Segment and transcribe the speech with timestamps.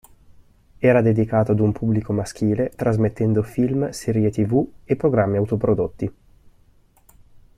[0.79, 6.11] Era dedicato ad un pubblico maschile, trasmettendo film, serie tv e programmi autoprodotti.